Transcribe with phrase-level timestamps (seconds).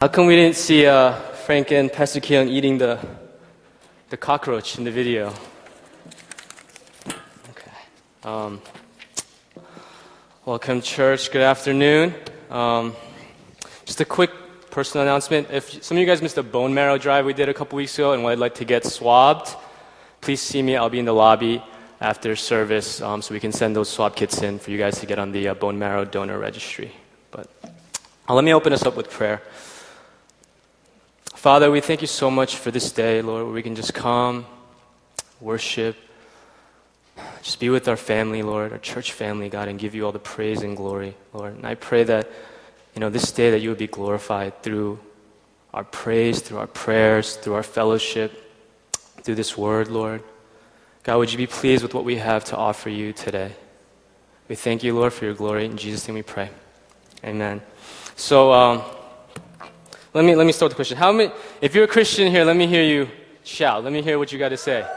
[0.00, 1.12] How come we didn't see uh,
[1.44, 2.98] Frank and Pastor Keon eating the,
[4.08, 5.30] the cockroach in the video?
[7.50, 7.70] Okay.
[8.24, 8.62] Um,
[10.46, 11.30] welcome, church.
[11.30, 12.14] Good afternoon.
[12.48, 12.96] Um,
[13.84, 14.30] just a quick
[14.70, 15.48] personal announcement.
[15.50, 17.98] If some of you guys missed a bone marrow drive we did a couple weeks
[17.98, 19.54] ago and would like to get swabbed,
[20.22, 20.76] please see me.
[20.76, 21.62] I'll be in the lobby
[22.00, 25.04] after service um, so we can send those swab kits in for you guys to
[25.04, 26.90] get on the uh, bone marrow donor registry.
[27.30, 27.50] But
[28.26, 29.42] uh, let me open us up with prayer.
[31.40, 34.44] Father, we thank you so much for this day, Lord, where we can just come,
[35.40, 35.96] worship,
[37.40, 40.18] just be with our family, Lord, our church family, God, and give you all the
[40.18, 41.54] praise and glory, Lord.
[41.54, 42.28] And I pray that,
[42.94, 45.00] you know, this day that you would be glorified through
[45.72, 48.52] our praise, through our prayers, through our fellowship,
[49.22, 50.22] through this word, Lord.
[51.04, 53.52] God, would you be pleased with what we have to offer you today?
[54.46, 55.64] We thank you, Lord, for your glory.
[55.64, 56.50] In Jesus' name we pray.
[57.24, 57.62] Amen.
[58.14, 58.82] So, um,
[60.12, 60.96] let me, let me start the question.
[60.96, 63.08] How many, if you're a Christian here, let me hear you
[63.44, 63.84] shout.
[63.84, 64.82] Let me hear what you got to say.
[64.82, 64.88] All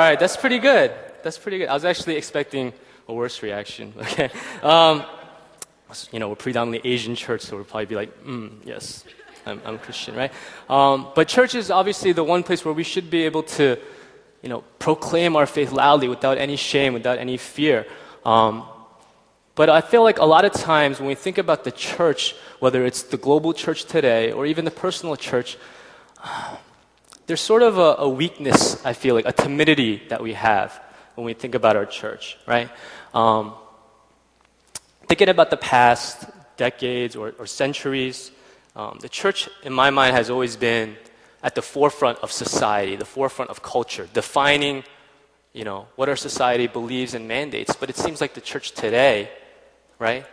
[0.00, 0.92] right, that's pretty good.
[1.22, 1.68] That's pretty good.
[1.68, 2.74] I was actually expecting
[3.08, 3.94] a worse reaction.
[3.98, 4.30] Okay.
[4.62, 5.04] Um,
[6.10, 9.04] you know, we're predominantly Asian church, so we'll probably be like, mm, yes,
[9.46, 10.32] I'm, I'm Christian, right?
[10.68, 13.78] Um, but church is obviously the one place where we should be able to,
[14.42, 17.86] you know, proclaim our faith loudly without any shame, without any fear.
[18.24, 18.66] Um,
[19.54, 22.84] but I feel like a lot of times when we think about the church, whether
[22.84, 25.56] it's the global church today or even the personal church,
[27.26, 30.80] there's sort of a, a, weakness, I feel like, a timidity that we have
[31.14, 32.68] when we think about our church, right?
[33.14, 33.54] Um,
[35.06, 38.32] thinking about the past decades or, or centuries,
[38.74, 40.96] um, the church, in my mind, has always been
[41.44, 44.82] at the forefront of society, the forefront of culture, defining,
[45.52, 47.76] you know, what our society believes and mandates.
[47.76, 49.30] But it seems like the church today,
[49.98, 50.26] right?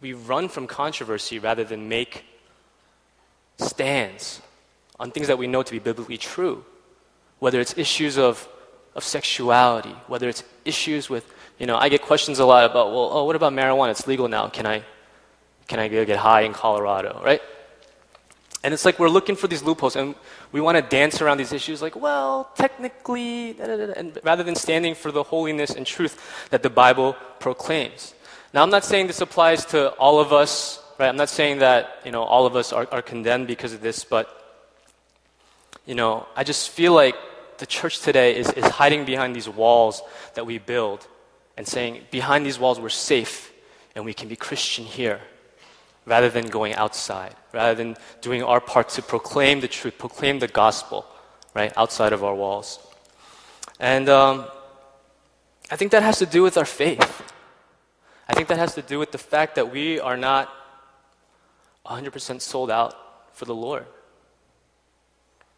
[0.00, 2.24] We run from controversy rather than make
[3.58, 4.40] stands
[4.98, 6.64] on things that we know to be biblically true.
[7.38, 8.48] Whether it's issues of,
[8.94, 13.10] of sexuality, whether it's issues with, you know, I get questions a lot about, well,
[13.12, 13.90] oh, what about marijuana?
[13.90, 14.48] It's legal now.
[14.48, 14.82] Can I,
[15.68, 17.40] can I go get high in Colorado, right?
[18.62, 20.14] And it's like we're looking for these loopholes and
[20.50, 24.42] we want to dance around these issues like, well, technically, da, da, da, and rather
[24.42, 28.14] than standing for the holiness and truth that the Bible proclaims.
[28.54, 31.08] Now, I'm not saying this applies to all of us, right?
[31.08, 34.04] I'm not saying that, you know, all of us are, are condemned because of this,
[34.04, 34.28] but,
[35.86, 37.16] you know, I just feel like
[37.58, 40.02] the church today is, is hiding behind these walls
[40.34, 41.04] that we build
[41.56, 43.52] and saying, behind these walls, we're safe
[43.96, 45.20] and we can be Christian here
[46.06, 50.46] rather than going outside, rather than doing our part to proclaim the truth, proclaim the
[50.46, 51.04] gospel,
[51.54, 52.78] right, outside of our walls.
[53.80, 54.44] And um,
[55.72, 57.33] I think that has to do with our faith.
[58.28, 60.50] I think that has to do with the fact that we are not
[61.86, 62.94] 100% sold out
[63.34, 63.86] for the Lord.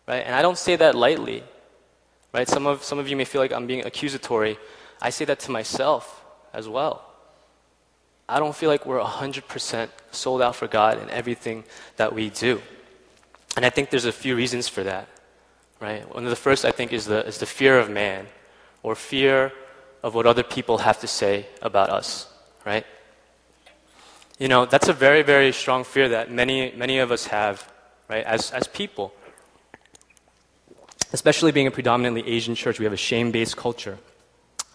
[0.07, 0.25] Right?
[0.25, 1.45] And I don't say that lightly.
[2.33, 2.49] Right?
[2.49, 4.59] Some of, some of you may feel like I'm being accusatory.
[5.01, 7.05] I say that to myself as well.
[8.29, 11.63] I don't feel like we're 100% sold out for God in everything
[11.97, 12.61] that we do.
[13.57, 15.09] And I think there's a few reasons for that.
[15.79, 16.13] Right?
[16.13, 18.27] One of the first, I think, is the, is the fear of man
[18.83, 19.53] or fear
[20.03, 22.33] of what other people have to say about us
[22.67, 22.85] right?
[24.39, 27.67] You know, that's a very, very strong fear that many, many of us have,
[28.11, 29.15] right, as, as people.
[31.13, 33.97] Especially being a predominantly Asian church, we have a shame based culture.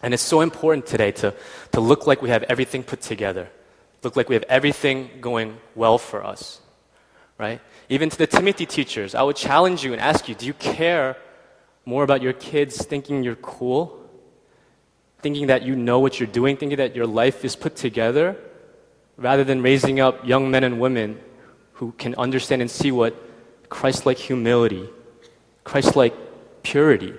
[0.01, 1.35] And it's so important today to,
[1.73, 3.49] to look like we have everything put together,
[4.01, 6.59] look like we have everything going well for us,
[7.37, 7.61] right?
[7.89, 11.17] Even to the Timothy teachers, I would challenge you and ask you do you care
[11.85, 14.00] more about your kids thinking you're cool
[15.21, 18.35] thinking that you know what you're doing, thinking that your life is put together,
[19.17, 21.19] rather than raising up young men and women
[21.73, 23.15] who can understand and see what
[23.69, 24.89] Christ like humility,
[25.63, 26.13] Christ like
[26.63, 27.13] purity,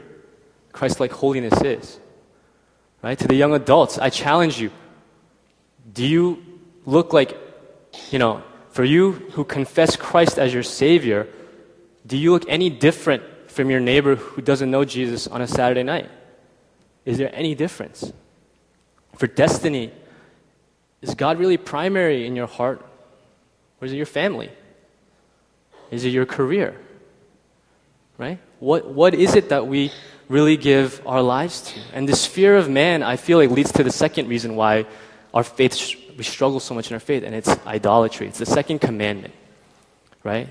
[0.73, 1.99] Christ like holiness is.
[3.03, 3.19] Right?
[3.19, 4.71] To the young adults, I challenge you
[5.91, 6.43] do you
[6.87, 7.37] look like,
[8.11, 11.29] you know, for you who confess Christ as your Savior,
[12.07, 15.83] do you look any different from your neighbor who doesn't know Jesus on a Saturday
[15.83, 16.09] night?
[17.05, 18.13] Is there any difference?
[19.17, 19.93] For destiny,
[21.01, 22.85] is God really primary in your heart?
[23.81, 24.51] Or is it your family?
[25.91, 26.77] Is it your career?
[28.17, 28.39] Right?
[28.61, 29.91] What, what is it that we
[30.29, 31.81] really give our lives to?
[31.93, 34.87] And this fear of man, I feel like, leads to the second reason why
[35.35, 38.29] our faith, we struggle so much in our faith, and it's idolatry.
[38.29, 39.35] It's the second commandment,
[40.23, 40.49] right?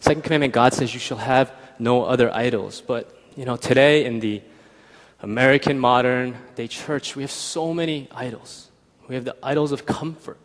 [0.00, 2.82] Second commandment, God says, You shall have no other idols.
[2.84, 4.40] But, you know, today in the
[5.22, 8.70] American modern day church, we have so many idols.
[9.08, 10.38] We have the idols of comfort.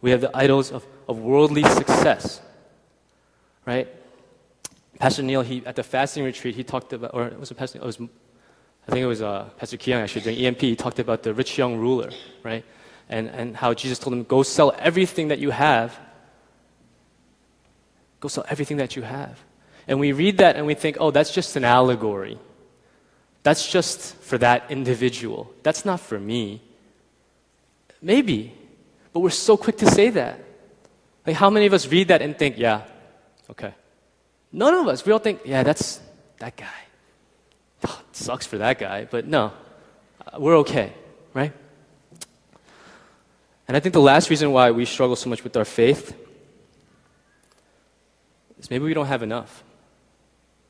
[0.00, 2.40] We have the idols of, of worldly success,
[3.66, 3.88] right?
[4.98, 7.78] Pastor Neil, he, at the fasting retreat, he talked about, or it was a Pastor,
[7.78, 11.22] it was, I think it was uh, Pastor Keong actually during EMP, he talked about
[11.22, 12.10] the rich young ruler,
[12.42, 12.64] right?
[13.08, 15.98] And, and how Jesus told him, go sell everything that you have.
[18.20, 19.38] Go sell everything that you have.
[19.86, 22.38] And we read that and we think, oh, that's just an allegory.
[23.42, 25.52] That's just for that individual.
[25.62, 26.60] That's not for me.
[28.02, 28.52] Maybe.
[29.12, 30.44] But we're so quick to say that.
[31.26, 32.82] Like, how many of us read that and think, yeah,
[33.50, 33.74] okay.
[34.52, 35.04] None of us.
[35.04, 36.00] We all think, yeah, that's
[36.38, 36.66] that guy.
[37.86, 39.52] Oh, sucks for that guy, but no,
[40.26, 40.92] uh, we're okay,
[41.34, 41.52] right?
[43.68, 46.16] And I think the last reason why we struggle so much with our faith
[48.58, 49.62] is maybe we don't have enough.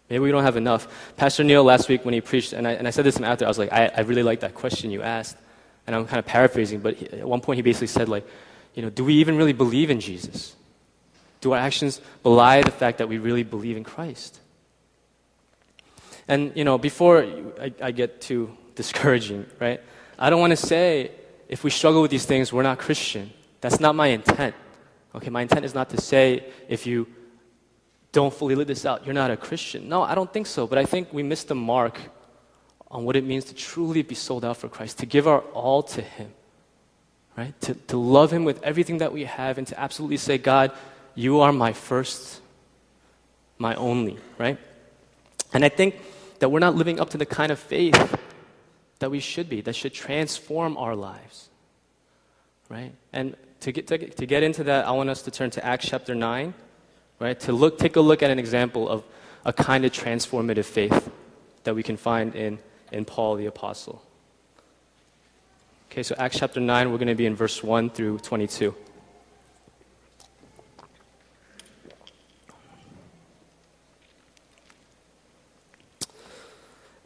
[0.08, 0.88] Maybe we don't have enough.
[1.16, 3.25] Pastor Neil last week when he preached, and I, and I said this to him
[3.25, 5.37] after, I was like, I, I really like that question you asked.
[5.87, 8.26] And I'm kind of paraphrasing, but he, at one point he basically said, like,
[8.75, 10.55] you know, do we even really believe in Jesus?
[11.40, 14.40] Do our actions belie the fact that we really believe in Christ?
[16.26, 17.22] And, you know, before
[17.60, 19.81] I, I get too discouraging, right?
[20.19, 21.10] I don't want to say
[21.49, 23.32] if we struggle with these things, we're not Christian.
[23.60, 24.55] That's not my intent.
[25.14, 27.06] Okay, my intent is not to say if you
[28.12, 29.88] don't fully live this out, you're not a Christian.
[29.88, 30.66] No, I don't think so.
[30.66, 31.99] But I think we miss the mark
[32.90, 35.82] on what it means to truly be sold out for Christ, to give our all
[35.82, 36.32] to Him,
[37.37, 37.58] right?
[37.62, 40.72] To, to love Him with everything that we have and to absolutely say, God,
[41.14, 42.40] you are my first,
[43.58, 44.58] my only, right?
[45.52, 45.96] And I think
[46.38, 48.19] that we're not living up to the kind of faith
[49.00, 51.49] that we should be, that should transform our lives,
[52.69, 52.93] right?
[53.12, 55.87] And to get, to, to get into that, I want us to turn to Acts
[55.88, 56.55] chapter 9,
[57.20, 57.38] right?
[57.41, 59.05] To look, take a look at an example of
[59.44, 61.11] a kind of transformative faith
[61.65, 62.59] that we can find in,
[62.93, 64.03] in Paul the Apostle.
[65.91, 68.75] Okay, so Acts chapter 9, we're going to be in verse 1 through 22.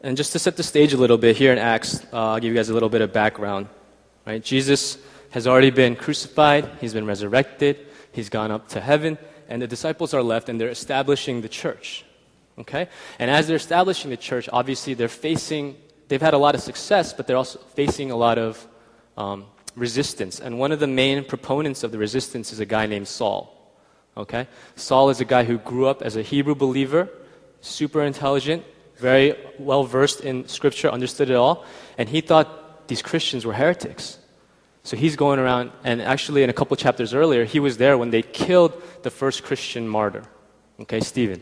[0.01, 2.51] And just to set the stage a little bit, here in Acts, uh, I'll give
[2.51, 3.67] you guys a little bit of background.
[4.27, 4.43] Right?
[4.43, 4.97] Jesus
[5.29, 9.17] has already been crucified, he's been resurrected, he's gone up to heaven,
[9.47, 12.05] and the disciples are left and they're establishing the church.
[12.57, 12.87] Okay?
[13.19, 15.75] And as they're establishing the church, obviously they're facing,
[16.07, 18.67] they've had a lot of success, but they're also facing a lot of
[19.17, 19.45] um,
[19.75, 20.39] resistance.
[20.39, 23.49] And one of the main proponents of the resistance is a guy named Saul.
[24.15, 24.47] Okay?
[24.75, 27.09] Saul is a guy who grew up as a Hebrew believer,
[27.61, 28.63] super intelligent,
[28.97, 31.65] very well versed in scripture, understood it all,
[31.97, 34.19] and he thought these Christians were heretics.
[34.83, 38.09] So he's going around, and actually, in a couple chapters earlier, he was there when
[38.09, 40.23] they killed the first Christian martyr,
[40.81, 41.41] okay, Stephen.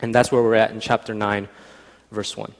[0.00, 1.48] And that's where we're at in chapter 9,
[2.12, 2.52] verse 1.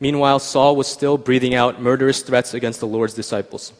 [0.00, 3.72] Meanwhile, Saul was still breathing out murderous threats against the Lord's disciples.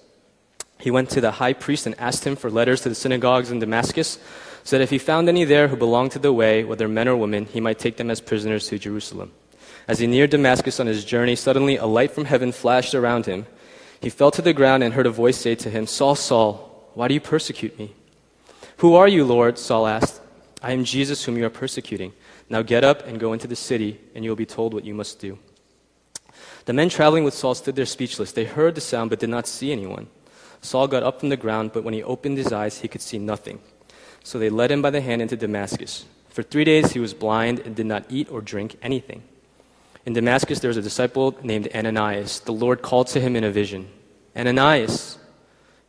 [0.78, 3.58] He went to the high priest and asked him for letters to the synagogues in
[3.58, 4.18] Damascus
[4.64, 7.16] so that if he found any there who belonged to the way, whether men or
[7.16, 9.32] women, he might take them as prisoners to Jerusalem.
[9.88, 13.46] As he neared Damascus on his journey, suddenly a light from heaven flashed around him.
[14.00, 17.08] He fell to the ground and heard a voice say to him, Saul, Saul, why
[17.08, 17.94] do you persecute me?
[18.78, 19.58] Who are you, Lord?
[19.58, 20.20] Saul asked.
[20.62, 22.12] I am Jesus whom you are persecuting.
[22.48, 24.94] Now get up and go into the city, and you will be told what you
[24.94, 25.38] must do.
[26.66, 28.32] The men traveling with Saul stood there speechless.
[28.32, 30.08] They heard the sound but did not see anyone.
[30.60, 33.18] Saul got up from the ground, but when he opened his eyes, he could see
[33.18, 33.60] nothing.
[34.24, 36.04] So they led him by the hand into Damascus.
[36.28, 39.22] For three days he was blind and did not eat or drink anything.
[40.06, 42.38] In Damascus there was a disciple named Ananias.
[42.40, 43.88] The Lord called to him in a vision
[44.36, 45.18] Ananias.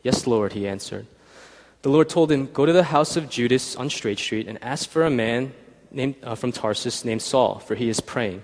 [0.02, 1.06] Yes, Lord, he answered.
[1.82, 4.88] The Lord told him, Go to the house of Judas on Straight Street and ask
[4.88, 5.52] for a man
[5.92, 8.42] named, uh, from Tarsus named Saul, for he is praying.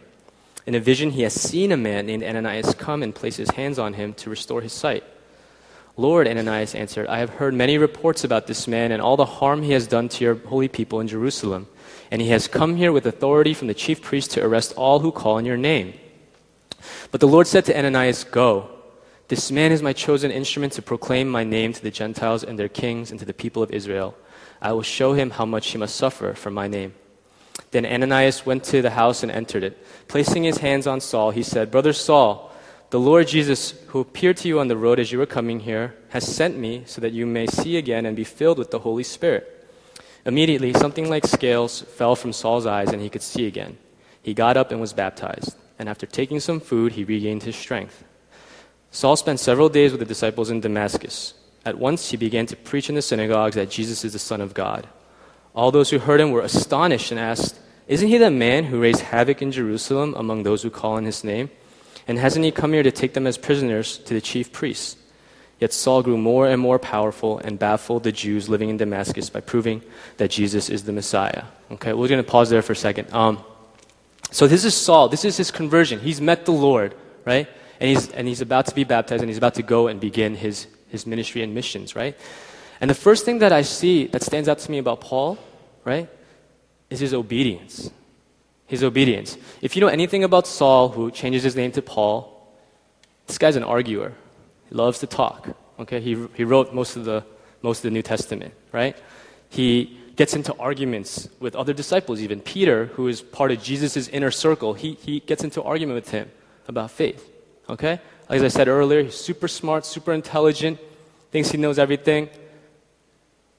[0.67, 3.79] In a vision, he has seen a man named Ananias come and place his hands
[3.79, 5.05] on him to restore his sight.
[5.97, 9.63] Lord, Ananias answered, I have heard many reports about this man and all the harm
[9.63, 11.69] he has done to your holy people in Jerusalem.
[12.15, 15.11] And he has come here with authority from the chief priest to arrest all who
[15.11, 15.95] call on your name.
[17.11, 18.71] But the Lord said to Ananias, Go.
[19.27, 22.69] This man is my chosen instrument to proclaim my name to the Gentiles and their
[22.69, 24.15] kings and to the people of Israel.
[24.63, 26.95] I will show him how much he must suffer for my name.
[27.73, 29.85] Then Ananias went to the house and entered it.
[30.07, 32.53] Placing his hands on Saul, he said, Brother Saul,
[32.91, 35.97] the Lord Jesus, who appeared to you on the road as you were coming here,
[36.11, 39.03] has sent me so that you may see again and be filled with the Holy
[39.03, 39.54] Spirit.
[40.27, 43.77] Immediately, something like scales fell from Saul's eyes and he could see again.
[44.23, 48.05] He got up and was baptized, and after taking some food, he regained his strength.
[48.91, 51.35] Saul spent several days with the disciples in Damascus.
[51.67, 54.55] At once, he began to preach in the synagogues that Jesus is the Son of
[54.55, 54.87] God.
[55.55, 59.01] All those who heard him were astonished and asked, Isn't he the man who raised
[59.01, 61.51] havoc in Jerusalem among those who call on his name?
[62.09, 64.97] And hasn't he come here to take them as prisoners to the chief priests?
[65.65, 69.41] Yet Saul grew more and more powerful and baffled the Jews living in Damascus by
[69.41, 69.81] proving
[70.19, 71.45] that Jesus is the Messiah.
[71.71, 73.11] Okay, we're going to pause there for a second.
[73.15, 73.43] Um,
[74.31, 75.09] so this is Saul.
[75.09, 76.01] This is his conversion.
[76.01, 76.95] He's met the Lord,
[77.25, 77.49] right?
[77.81, 80.35] And he's, and he's about to be baptized and he's about to go and begin
[80.35, 82.15] his, his ministry and missions, right?
[82.79, 85.39] And the first thing that I see that stands out to me about Paul,
[85.87, 86.11] right,
[86.91, 87.91] is his obedience.
[88.67, 89.39] His obedience.
[89.63, 92.53] If you know anything about Saul, who changes his name to Paul,
[93.27, 94.13] this guy's an arguer.
[94.69, 95.57] He loves to talk.
[95.79, 97.25] Okay, he, he wrote most of, the,
[97.63, 98.97] most of the New Testament, right?
[99.49, 104.31] He gets into arguments with other disciples, even Peter, who is part of Jesus' inner
[104.31, 106.31] circle, he, he gets into argument with him
[106.69, 107.31] about faith.
[107.69, 108.01] Okay?
[108.29, 110.79] As I said earlier, he's super smart, super intelligent,
[111.31, 112.29] thinks he knows everything,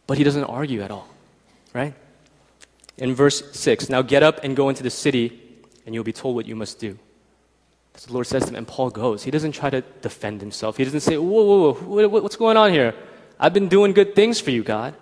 [0.08, 1.08] but he doesn't argue at all.
[1.74, 1.94] Right?
[2.98, 5.42] In verse 6, now get up and go into the city,
[5.86, 6.98] and you'll be told what you must do.
[7.98, 9.24] So the Lord says to him, and Paul goes.
[9.24, 10.78] He doesn't try to defend himself.
[10.78, 12.94] He doesn't say, whoa, whoa, whoa, what's going on here?
[13.40, 14.96] I've been doing good things for you, God.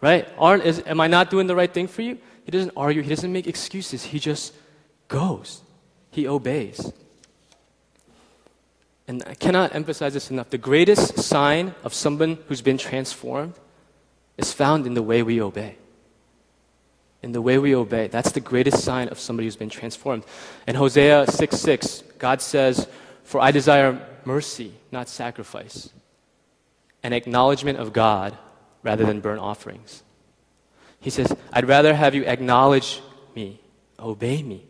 [0.00, 0.28] Right?
[0.38, 2.18] Aren't, is, am I not doing the right thing for you?
[2.44, 3.02] He doesn't argue.
[3.02, 4.04] He doesn't make excuses.
[4.04, 4.54] He just
[5.08, 5.62] goes.
[6.10, 6.92] He obeys.
[9.06, 10.50] And I cannot emphasize this enough.
[10.50, 13.54] The greatest sign of someone who's been transformed
[14.36, 15.76] is found in the way we obey
[17.22, 18.06] in the way we obey.
[18.06, 20.24] That's the greatest sign of somebody who's been transformed.
[20.66, 22.86] In Hosea 6 6, God says,
[23.24, 25.90] For I desire mercy, not sacrifice,
[27.02, 28.36] an acknowledgement of God
[28.82, 30.02] rather than burnt offerings.
[31.00, 33.00] He says, I'd rather have you acknowledge
[33.34, 33.60] me,
[33.98, 34.64] obey me,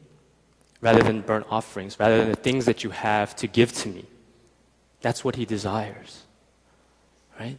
[0.81, 4.05] rather than burnt offerings, rather than the things that you have to give to me.
[5.01, 6.23] That's what he desires.
[7.39, 7.59] Right?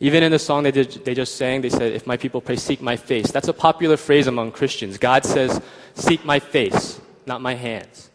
[0.00, 2.56] Even in the song they, did, they just sang, they said, If my people pray,
[2.56, 3.30] seek my face.
[3.32, 4.98] That's a popular phrase among Christians.
[4.98, 5.60] God says,
[5.94, 8.10] Seek my face, not my hands.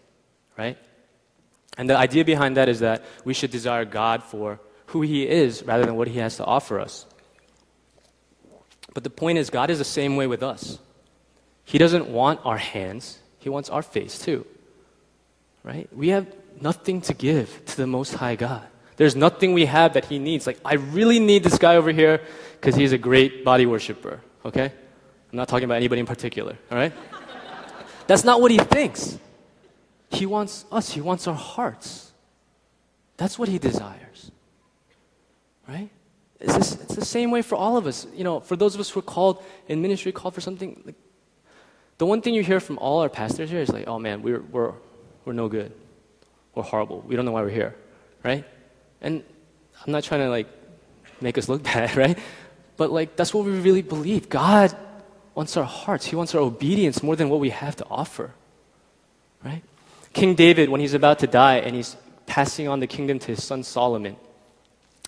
[0.57, 0.77] Right?
[1.77, 5.63] And the idea behind that is that we should desire God for who He is
[5.63, 7.05] rather than what He has to offer us.
[8.93, 10.79] But the point is, God is the same way with us.
[11.65, 14.45] He doesn't want our hands, He wants our face too.
[15.63, 15.89] Right?
[15.95, 16.27] We have
[16.61, 18.67] nothing to give to the Most High God.
[18.95, 20.45] There's nothing we have that he needs.
[20.45, 22.21] Like, I really need this guy over here
[22.59, 24.65] because he's a great body worshiper, okay?
[24.65, 26.93] I'm not talking about anybody in particular, all right?
[28.07, 29.17] That's not what he thinks.
[30.09, 32.11] He wants us, he wants our hearts.
[33.17, 34.31] That's what he desires,
[35.67, 35.89] right?
[36.39, 38.05] It's, this, it's the same way for all of us.
[38.13, 40.95] You know, for those of us who are called in ministry, called for something, like,
[41.97, 44.41] the one thing you hear from all our pastors here is like, oh man, we're,
[44.41, 44.73] we're,
[45.25, 45.71] we're no good.
[46.53, 47.01] We're horrible.
[47.01, 47.75] We don't know why we're here,
[48.23, 48.45] right?
[49.03, 49.23] And
[49.85, 50.47] I'm not trying to like
[51.21, 52.17] make us look bad, right?
[52.77, 54.29] But like that's what we really believe.
[54.29, 54.75] God
[55.35, 56.05] wants our hearts.
[56.05, 58.33] He wants our obedience more than what we have to offer.
[59.43, 59.63] Right?
[60.13, 63.43] King David, when he's about to die and he's passing on the kingdom to his
[63.43, 64.15] son Solomon,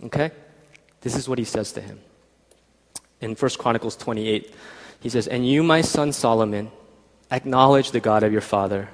[0.04, 0.32] okay?
[1.02, 2.00] This is what he says to him.
[3.22, 4.54] In 1 Chronicles 28,
[5.00, 6.72] he says, And you, my son Solomon,
[7.32, 8.90] acknowledge the God of your father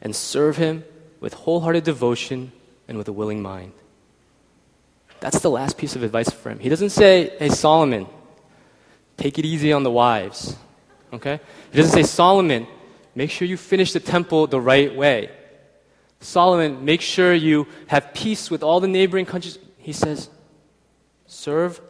[0.00, 0.84] and serve him
[1.20, 2.52] with wholehearted devotion
[2.86, 3.72] and with a willing mind.
[5.26, 6.60] That's the last piece of advice for him.
[6.60, 8.06] He doesn't say, hey, Solomon,
[9.16, 10.54] take it easy on the wives.
[11.12, 11.40] Okay?
[11.72, 12.68] He doesn't say, Solomon,
[13.12, 15.32] make sure you finish the temple the right way.
[16.20, 19.58] Solomon, make sure you have peace with all the neighboring countries.
[19.78, 20.30] He says,
[21.26, 21.80] serve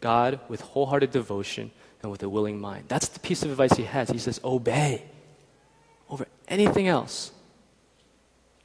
[0.00, 2.86] God with wholehearted devotion and with a willing mind.
[2.88, 4.08] That's the piece of advice he has.
[4.08, 5.04] He says, obey
[6.08, 7.30] over anything else.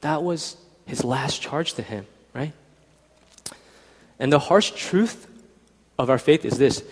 [0.00, 0.56] That was
[0.86, 2.54] his last charge to him, right?
[4.18, 5.26] And the harsh truth
[5.98, 6.82] of our faith is this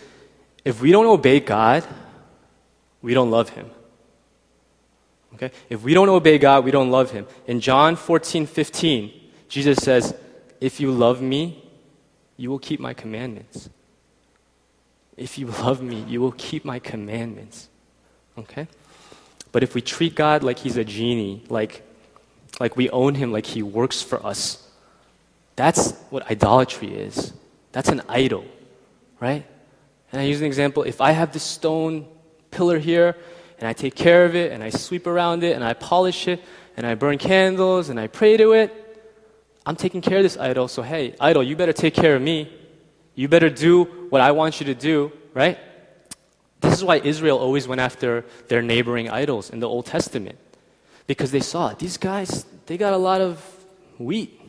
[0.65, 1.85] if we don't obey God,
[3.03, 3.71] we don't love Him.
[5.35, 5.51] Okay?
[5.69, 7.27] If we don't obey God, we don't love Him.
[7.47, 9.13] In John 14, 15,
[9.49, 10.15] Jesus says,
[10.61, 11.63] If you love me,
[12.37, 13.69] you will keep my commandments.
[15.17, 17.69] If you love me, you will keep my commandments.
[18.39, 18.67] Okay?
[19.53, 21.83] But if we treat God like He's a genie, like,
[22.59, 24.64] like we own Him, like He works for us,
[25.57, 27.33] that's what idolatry is.
[27.73, 28.45] That's an idol,
[29.21, 29.45] right?
[30.13, 32.07] And I use an example if I have this stone
[32.51, 33.17] pillar here,
[33.59, 36.43] and I take care of it, and I sweep around it, and I polish it,
[36.77, 38.85] and I burn candles, and I pray to it,
[39.67, 42.53] I'm taking care of this idol, so hey, idol, you better take care of me.
[43.15, 45.59] You better do what I want you to do, right?
[46.61, 50.39] This is why Israel always went after their neighboring idols in the Old Testament.
[51.07, 53.39] Because they saw these guys, they got a lot of
[53.99, 54.41] wheat.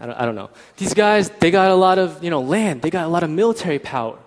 [0.00, 0.50] I don't, I don't know.
[0.76, 2.82] These guys, they got a lot of, you know, land.
[2.82, 4.18] They got a lot of military power.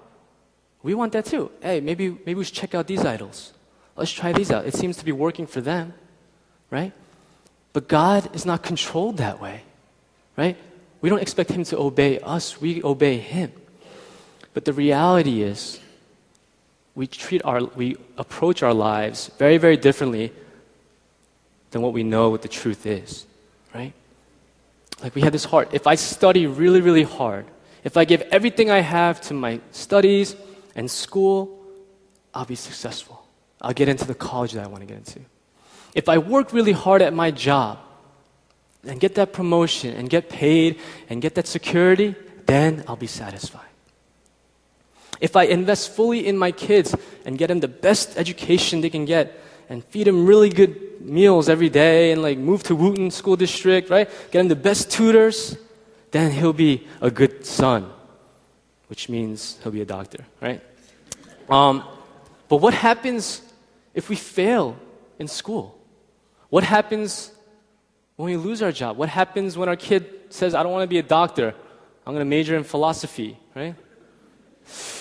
[0.82, 1.52] We want that too.
[1.62, 3.54] Hey, maybe, maybe we should check out these idols.
[3.96, 4.66] Let's try these out.
[4.66, 5.94] It seems to be working for them,
[6.72, 6.94] right?
[7.74, 9.64] But God is not controlled that way,
[10.38, 10.58] right?
[11.02, 13.52] We don't expect Him to obey us, we obey Him.
[14.54, 15.80] But the reality is,
[16.96, 20.34] we treat our, we approach our lives very, very differently
[21.72, 23.26] than what we know what the truth is?
[25.02, 25.70] Like we had this heart.
[25.72, 27.46] If I study really, really hard,
[27.84, 30.36] if I give everything I have to my studies
[30.76, 31.64] and school,
[32.34, 33.26] I'll be successful.
[33.62, 35.22] I'll get into the college that I want to get into.
[35.96, 37.80] If I work really hard at my job
[38.84, 40.80] and get that promotion and get paid
[41.10, 42.16] and get that security,
[42.46, 43.66] then I'll be satisfied.
[45.20, 49.06] If I invest fully in my kids and get them the best education they can
[49.06, 49.38] get
[49.68, 53.90] and feed them really good meals every day and like move to Wooten School District,
[53.90, 54.10] right?
[54.32, 55.58] Get him the best tutors,
[56.12, 57.92] then he'll be a good son,
[58.88, 60.62] which means he'll be a doctor, right?
[61.50, 61.84] Um,
[62.48, 63.42] but what happens
[63.94, 64.78] if we fail
[65.18, 65.78] in school?
[66.50, 67.32] What happens
[68.16, 68.98] when we lose our job?
[68.98, 71.54] What happens when our kid says, I don't want to be a doctor,
[72.06, 73.76] I'm going to major in philosophy, right?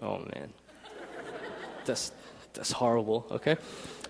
[0.00, 0.52] Oh man.
[1.84, 2.12] That's,
[2.52, 3.56] that's horrible, okay?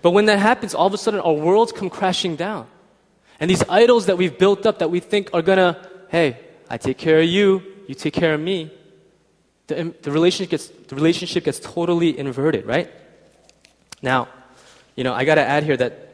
[0.01, 2.67] But when that happens, all of a sudden our worlds come crashing down.
[3.39, 5.77] And these idols that we've built up that we think are gonna,
[6.09, 6.39] hey,
[6.69, 8.71] I take care of you, you take care of me,
[9.67, 12.91] the, the, relationship, gets, the relationship gets totally inverted, right?
[14.01, 14.27] Now,
[14.95, 16.09] you know, I gotta add here that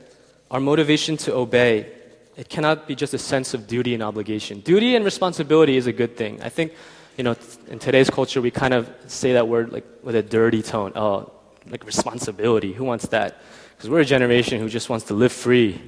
[0.52, 1.92] our motivation to obey,
[2.36, 4.60] it cannot be just a sense of duty and obligation.
[4.60, 6.42] Duty and responsibility is a good thing.
[6.44, 6.74] I think
[7.18, 7.36] you know,
[7.68, 10.92] in today's culture, we kind of say that word like with a dirty tone.
[10.96, 11.32] Oh,
[11.70, 12.74] like responsibility.
[12.74, 13.42] Who wants that?
[13.76, 15.82] Because we're a generation who just wants to live free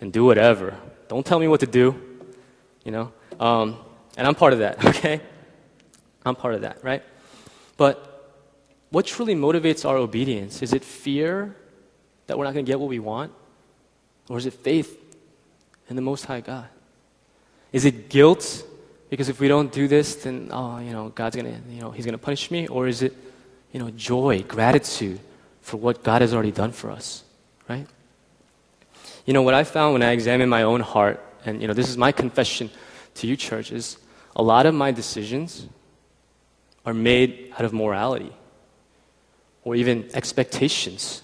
[0.00, 0.76] and do whatever.
[1.08, 2.00] Don't tell me what to do,
[2.84, 3.12] you know?
[3.38, 3.78] Um,
[4.16, 5.20] and I'm part of that, okay?
[6.24, 7.02] I'm part of that, right?
[7.76, 8.04] But
[8.90, 10.62] what truly motivates our obedience?
[10.62, 11.54] Is it fear
[12.26, 13.32] that we're not going to get what we want?
[14.28, 14.98] Or is it faith
[15.88, 16.68] in the Most High God?
[17.72, 18.64] Is it guilt
[19.10, 22.04] because if we don't do this, then, oh, you know, God's gonna, you know, He's
[22.04, 22.66] gonna punish me?
[22.66, 23.14] Or is it,
[23.72, 25.20] you know, joy, gratitude
[25.62, 27.24] for what God has already done for us,
[27.68, 27.86] right?
[29.26, 31.88] You know, what I found when I examined my own heart, and, you know, this
[31.88, 32.70] is my confession
[33.16, 33.98] to you, church, is
[34.34, 35.66] a lot of my decisions
[36.86, 38.32] are made out of morality
[39.64, 41.22] or even expectations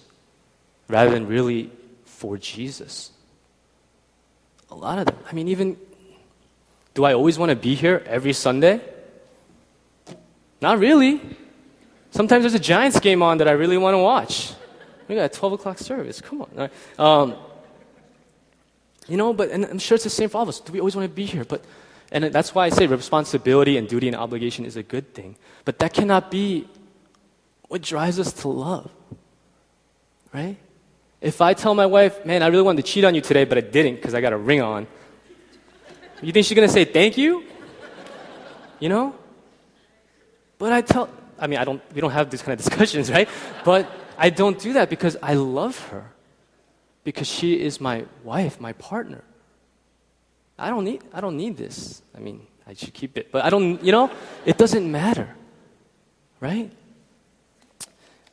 [0.88, 1.70] rather than really
[2.04, 3.10] for Jesus.
[4.70, 5.16] A lot of them.
[5.30, 5.76] I mean, even
[6.92, 8.80] do I always want to be here every Sunday?
[10.60, 11.20] Not really.
[12.10, 14.52] Sometimes there's a Giants game on that I really want to watch.
[15.08, 16.20] We got a 12 o'clock service.
[16.20, 16.70] Come on.
[16.98, 17.36] Um,
[19.08, 20.60] you know, but and I'm sure it's the same for all of us.
[20.60, 21.44] Do we always want to be here?
[21.44, 21.64] But
[22.10, 25.36] and that's why I say responsibility and duty and obligation is a good thing.
[25.64, 26.68] But that cannot be
[27.68, 28.90] what drives us to love.
[30.32, 30.56] Right?
[31.20, 33.58] If I tell my wife, man, I really wanted to cheat on you today, but
[33.58, 34.86] I didn't because I got a ring on,
[36.22, 37.44] you think she's going to say thank you?
[38.78, 39.14] You know?
[40.58, 43.28] But I tell, I mean, I don't, we don't have these kind of discussions, right?
[43.64, 46.10] But I don't do that because I love her.
[47.04, 49.22] Because she is my wife, my partner.
[50.58, 52.02] I don't need, I don't need this.
[52.16, 53.30] I mean, I should keep it.
[53.30, 54.10] But I don't, you know,
[54.46, 55.28] it doesn't matter.
[56.40, 56.70] Right?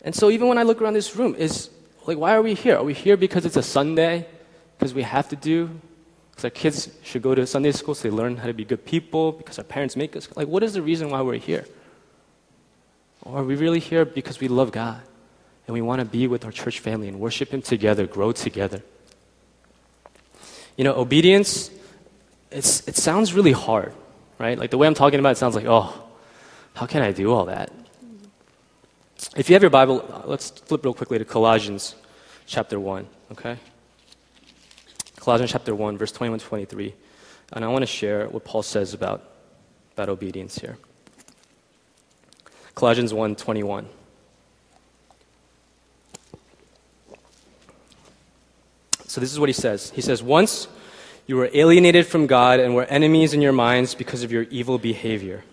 [0.04, 1.70] And so even when I look around this room, is
[2.06, 2.78] like, why are we here?
[2.78, 4.26] Are we here because it's a Sunday?
[4.78, 5.70] Because we have to do
[6.32, 8.86] because our kids should go to Sunday school so they learn how to be good
[8.86, 10.30] people, because our parents make us.
[10.36, 11.66] Like, what is the reason why we're here?
[13.24, 15.02] Or are we really here because we love God
[15.72, 18.84] and we want to be with our church family and worship Him together, grow together?
[20.76, 21.72] You know, obedience,
[22.52, 23.94] it's, it sounds really hard,
[24.38, 24.60] right?
[24.60, 25.94] Like the way I'm talking about it sounds like, oh,
[26.74, 27.72] how can I do all that?
[29.38, 31.96] If you have your Bible, uh, let's flip real quickly to Colossians
[32.46, 33.58] chapter 1, okay?
[35.22, 36.94] Colossians chapter 1, verse 21 23.
[37.54, 39.24] And I want to share what Paul says about,
[39.94, 40.78] about obedience here.
[42.76, 43.88] Colossians 1 21.
[49.12, 49.90] So this is what he says.
[49.90, 50.70] He says, Once
[51.28, 54.78] you were alienated from God and were enemies in your minds because of your evil
[54.78, 55.44] behavior.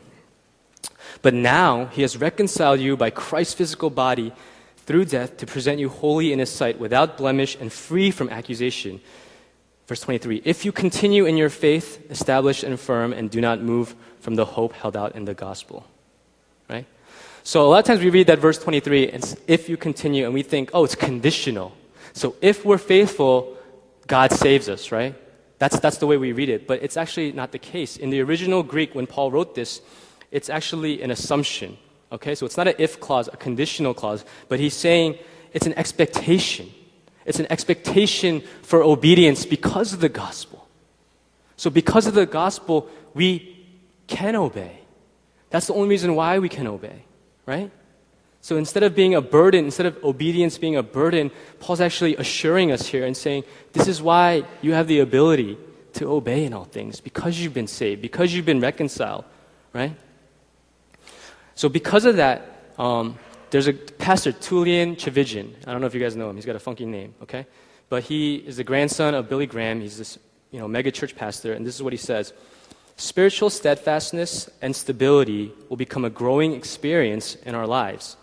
[1.23, 4.33] But now he has reconciled you by Christ's physical body
[4.87, 9.01] through death to present you holy in his sight, without blemish and free from accusation.
[9.89, 13.97] Verse 23 If you continue in your faith, established and firm, and do not move
[14.21, 15.85] from the hope held out in the gospel.
[16.71, 16.87] Right?
[17.43, 20.33] So a lot of times we read that verse 23, and if you continue, and
[20.33, 21.73] we think, oh, it's conditional.
[22.13, 23.57] So if we're faithful,
[24.07, 25.15] God saves us, right?
[25.59, 26.67] That's, that's the way we read it.
[26.67, 27.97] But it's actually not the case.
[27.97, 29.81] In the original Greek, when Paul wrote this,
[30.31, 31.77] it's actually an assumption.
[32.13, 32.35] Okay?
[32.35, 35.19] So it's not an if clause, a conditional clause, but he's saying
[35.53, 36.73] it's an expectation.
[37.27, 40.67] It's an expectation for obedience because of the gospel.
[41.57, 43.67] So, because of the gospel, we
[44.07, 44.79] can obey.
[45.51, 47.05] That's the only reason why we can obey,
[47.47, 47.71] right?
[48.41, 52.73] So instead of being a burden, instead of obedience being a burden, Paul's actually assuring
[52.73, 55.59] us here and saying, This is why you have the ability
[55.95, 59.25] to obey in all things, because you've been saved, because you've been reconciled,
[59.73, 59.97] right?
[61.55, 63.19] So because of that, um,
[63.51, 65.55] there's a pastor, Tullian Tchividjian.
[65.67, 66.37] I don't know if you guys know him.
[66.37, 67.47] He's got a funky name, okay?
[67.89, 69.81] But he is the grandson of Billy Graham.
[69.81, 70.19] He's this,
[70.53, 72.33] you know, mega church pastor, and this is what he says.
[72.97, 78.17] Spiritual steadfastness and stability will become a growing experience in our lives.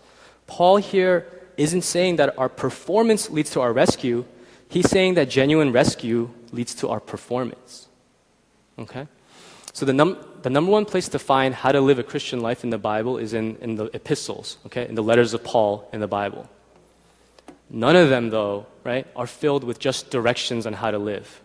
[0.46, 4.24] Paul here isn't saying that our performance leads to our rescue.
[4.68, 7.88] He's saying that genuine rescue leads to our performance.
[8.78, 9.06] Okay?
[9.72, 12.64] So the, num- the number one place to find how to live a Christian life
[12.64, 14.88] in the Bible is in, in the epistles, okay?
[14.88, 16.48] In the letters of Paul in the Bible.
[17.68, 21.42] None of them, though, right, are filled with just directions on how to live.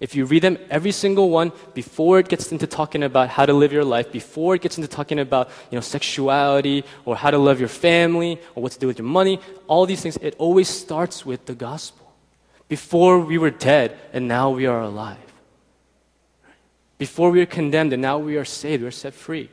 [0.00, 3.52] If you read them, every single one, before it gets into talking about how to
[3.52, 7.38] live your life, before it gets into talking about you know, sexuality or how to
[7.38, 10.68] love your family or what to do with your money, all these things, it always
[10.68, 12.12] starts with the gospel.
[12.68, 15.18] Before we were dead and now we are alive.
[16.98, 19.48] Before we were condemned and now we are saved, we are set free.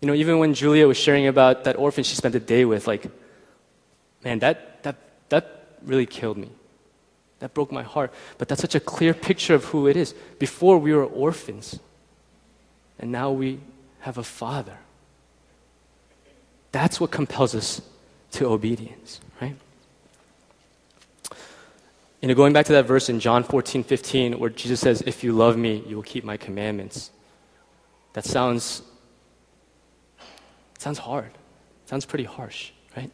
[0.00, 2.86] You know, even when Julia was sharing about that orphan she spent a day with,
[2.86, 3.06] like,
[4.24, 4.96] man, that, that,
[5.28, 6.50] that really killed me.
[7.40, 8.12] That broke my heart.
[8.38, 10.14] But that's such a clear picture of who it is.
[10.38, 11.78] Before we were orphans,
[12.98, 13.60] and now we
[14.00, 14.78] have a father.
[16.72, 17.82] That's what compels us
[18.32, 19.56] to obedience, right?
[22.20, 25.24] You know, going back to that verse in John 14, 15, where Jesus says, If
[25.24, 27.10] you love me, you will keep my commandments.
[28.12, 28.82] That sounds,
[30.78, 31.30] sounds hard.
[31.86, 33.10] Sounds pretty harsh, right?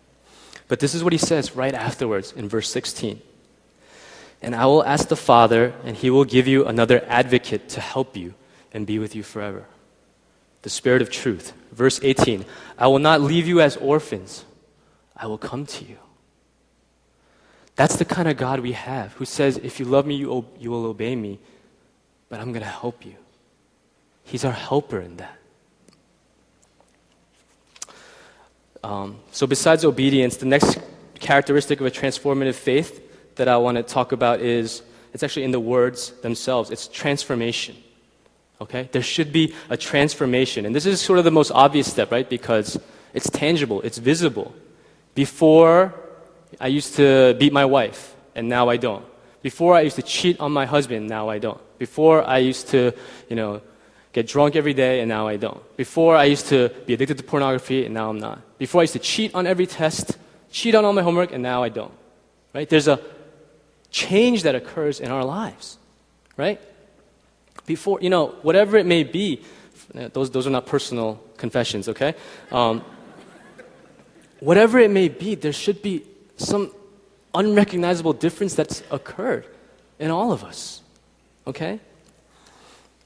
[0.69, 3.23] But this is what he says right afterwards in verse 16.
[4.43, 8.17] And I will ask the Father, and he will give you another advocate to help
[8.17, 8.35] you
[8.73, 9.67] and be with you forever.
[10.63, 11.53] The Spirit of truth.
[11.73, 12.45] Verse 18
[12.79, 14.45] I will not leave you as orphans,
[15.17, 15.99] I will come to you.
[17.77, 20.71] That's the kind of God we have, who says, If you love me, you, you
[20.71, 21.39] will obey me,
[22.29, 23.17] but I'm going to help you.
[24.25, 25.39] He's our helper in that.
[28.83, 30.79] Um, so, besides obedience, the next
[31.19, 33.03] characteristic of a transformative faith
[33.37, 36.71] that I want to talk about is it's actually in the words themselves.
[36.71, 37.77] It's transformation.
[38.61, 38.89] Okay?
[38.93, 40.67] There should be a transformation.
[40.67, 42.29] And this is sort of the most obvious step, right?
[42.29, 42.79] Because
[43.15, 44.55] it's tangible, it's visible.
[45.15, 45.95] Before,
[46.61, 49.05] I used to beat my wife, and now I don't.
[49.43, 51.61] Before, I used to cheat on my husband, now I don't.
[51.79, 52.93] Before, I used to,
[53.29, 53.63] you know,
[54.13, 55.63] get drunk every day, and now I don't.
[55.77, 58.41] Before, I used to be addicted to pornography, and now I'm not.
[58.59, 60.19] Before, I used to cheat on every test,
[60.51, 61.93] cheat on all my homework, and now I don't.
[62.55, 62.69] Right?
[62.69, 63.01] There's a
[63.97, 65.79] change that occurs in our lives,
[66.37, 66.61] right?
[67.65, 69.41] Before, you know, whatever it may be,
[70.13, 72.15] those, those are not personal confessions, okay?
[72.53, 72.85] Um,
[74.41, 76.03] whatever it may be, there should be
[76.37, 76.73] some
[77.35, 79.47] unrecognizable difference that's occurred
[79.99, 80.83] in all of us,
[81.47, 81.81] okay?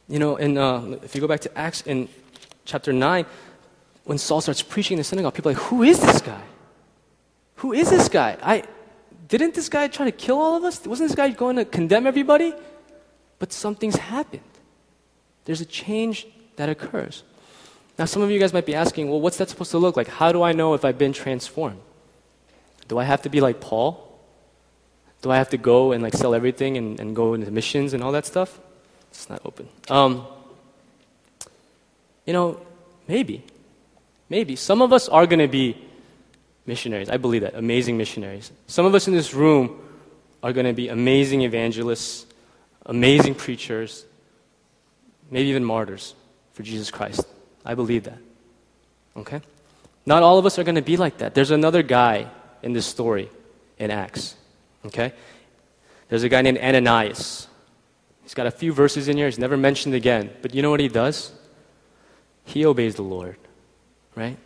[0.08, 2.08] You know, in, uh, if you go back to Acts in
[2.64, 3.26] chapter 9,
[4.06, 6.42] when Saul starts preaching in the synagogue, people are like, who is this guy?
[7.62, 8.36] Who is this guy?
[8.42, 8.64] I,
[9.38, 10.84] didn't this guy try to kill all of us?
[10.86, 12.54] Wasn't this guy going to condemn everybody?
[13.38, 14.42] But something's happened.
[15.44, 17.22] There's a change that occurs.
[17.98, 20.08] Now, some of you guys might be asking, well, what's that supposed to look like?
[20.08, 21.80] How do I know if I've been transformed?
[22.88, 24.06] Do I have to be like Paul?
[25.22, 28.02] Do I have to go and like sell everything and, and go into missions and
[28.02, 28.58] all that stuff?
[29.10, 29.68] It's not open.
[29.88, 30.26] Um,
[32.26, 32.60] you know,
[33.06, 33.44] maybe.
[34.28, 34.56] Maybe.
[34.56, 35.76] Some of us are going to be
[36.70, 37.10] missionaries.
[37.10, 37.54] I believe that.
[37.56, 38.52] Amazing missionaries.
[38.68, 39.64] Some of us in this room
[40.40, 42.26] are going to be amazing evangelists,
[42.86, 44.06] amazing preachers,
[45.30, 46.14] maybe even martyrs
[46.52, 47.26] for Jesus Christ.
[47.66, 48.18] I believe that.
[49.16, 49.40] Okay?
[50.06, 51.34] Not all of us are going to be like that.
[51.34, 52.30] There's another guy
[52.62, 53.28] in this story
[53.76, 54.36] in Acts.
[54.86, 55.12] Okay?
[56.08, 57.48] There's a guy named Ananias.
[58.22, 59.26] He's got a few verses in here.
[59.26, 60.30] He's never mentioned again.
[60.40, 61.32] But you know what he does?
[62.44, 63.36] He obeys the Lord,
[64.14, 64.38] right?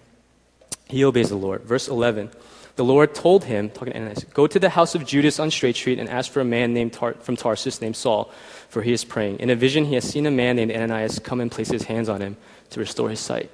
[0.88, 1.62] He obeys the Lord.
[1.62, 2.30] Verse 11.
[2.76, 5.76] The Lord told him, talking to Ananias, Go to the house of Judas on Straight
[5.76, 8.32] Street and ask for a man named Tar- from Tarsus named Saul,
[8.68, 9.38] for he is praying.
[9.38, 12.08] In a vision, he has seen a man named Ananias come and place his hands
[12.08, 12.36] on him
[12.70, 13.50] to restore his sight.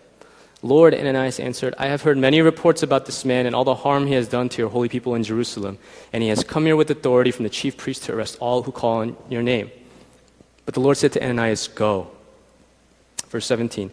[0.63, 4.07] Lord, Ananias answered, I have heard many reports about this man and all the harm
[4.07, 5.79] he has done to your holy people in Jerusalem,
[6.13, 8.73] and he has come here with authority from the chief priest to arrest all who
[8.73, 9.71] call on your name.
[10.65, 12.11] But the Lord said to Ananias, Go.
[13.29, 13.91] Verse 17.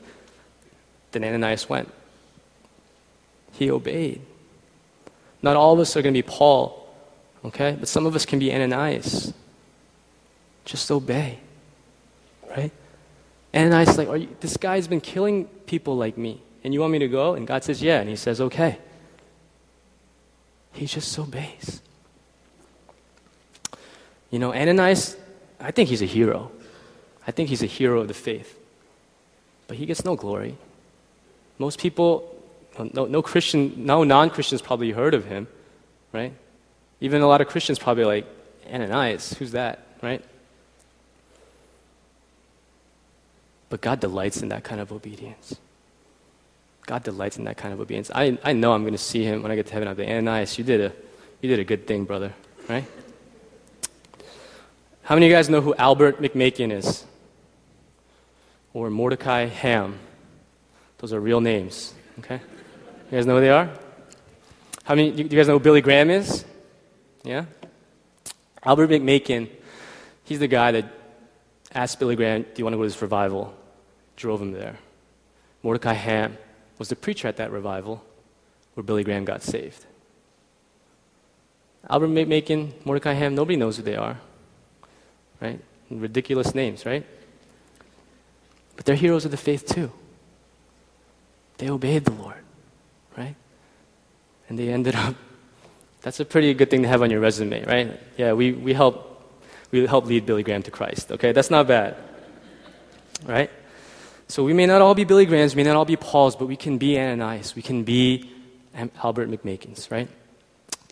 [1.11, 1.89] Then Ananias went.
[3.57, 4.21] He obeyed.
[5.41, 6.87] Not all of us are going to be Paul,
[7.45, 7.75] okay?
[7.79, 9.33] But some of us can be Ananias.
[10.65, 11.39] Just obey,
[12.49, 12.71] right?
[13.55, 17.07] Ananias like, you, this guy's been killing people like me, and you want me to
[17.07, 17.33] go?
[17.33, 17.99] And God says, Yeah.
[17.99, 18.77] And he says, Okay.
[20.73, 21.81] He just obeys.
[24.29, 25.17] You know, Ananias,
[25.59, 26.51] I think he's a hero.
[27.25, 28.59] I think he's a hero of the faith.
[29.67, 30.57] But he gets no glory.
[31.57, 32.36] Most people,
[32.93, 35.47] no, no Christian, no non Christians probably heard of him,
[36.11, 36.33] right?
[36.99, 38.25] Even a lot of Christians probably like,
[38.71, 40.23] Ananias, who's that, right?
[43.69, 45.55] But God delights in that kind of obedience.
[46.85, 48.09] God delights in that kind of obedience.
[48.13, 49.87] I, I know I'm going to see him when I get to heaven.
[49.87, 50.93] I'll be Ananias, you did, a,
[51.41, 52.33] you did a good thing, brother,
[52.69, 52.85] right?
[55.03, 57.05] How many of you guys know who Albert McMakin is?
[58.73, 59.99] Or Mordecai Ham?
[60.97, 62.41] Those are real names, okay?
[63.09, 63.69] You guys know who they are?
[64.83, 66.43] How many, you, you guys know who Billy Graham is?
[67.23, 67.45] Yeah?
[68.63, 69.49] Albert McMakin,
[70.25, 70.91] he's the guy that
[71.73, 73.55] asked Billy Graham, Do you want to go to this revival?
[74.17, 74.77] Drove him there.
[75.63, 76.37] Mordecai Ham
[76.79, 78.03] was the preacher at that revival
[78.73, 79.85] where Billy Graham got saved.
[81.89, 84.19] Albert McMakin, Mordecai Ham, nobody knows who they are.
[85.39, 85.61] Right?
[85.89, 87.05] Ridiculous names, right?
[88.75, 89.93] But they're heroes of the faith too.
[91.57, 92.43] They obeyed the Lord?
[94.49, 95.15] And they ended up
[96.01, 97.99] that's a pretty good thing to have on your resume, right?
[98.17, 99.03] Yeah, we, we help
[99.71, 101.11] we help lead Billy Graham to Christ.
[101.11, 101.97] Okay, that's not bad.
[103.25, 103.51] Right?
[104.29, 106.45] So we may not all be Billy Grahams, we may not all be Pauls, but
[106.45, 108.29] we can be Ananias, we can be
[109.03, 110.07] Albert McMakins, right?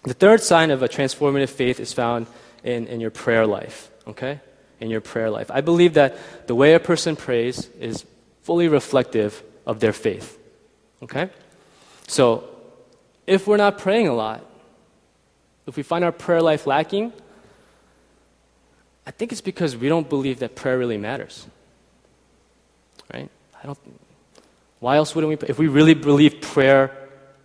[0.03, 2.27] The third sign of a transformative faith is found
[2.63, 4.39] in, in your prayer life, okay?
[4.79, 5.51] In your prayer life.
[5.51, 8.05] I believe that the way a person prays is
[8.41, 10.37] fully reflective of their faith,
[11.03, 11.29] okay?
[12.07, 12.54] So
[13.27, 14.45] if we're not praying a lot,
[15.67, 17.11] if we find our prayer life lacking,
[19.07, 21.45] I think it's because we don't believe that prayer really matters.
[23.13, 23.29] Right?
[23.61, 23.79] I don't
[24.79, 26.95] why else wouldn't we if we really believe prayer